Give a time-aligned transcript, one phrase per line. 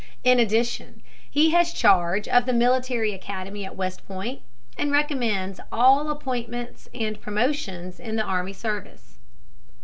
[0.23, 4.41] In addition, he has charge of the Military Academy at West Point,
[4.75, 9.19] and recommends all appointments and promotions in the army service.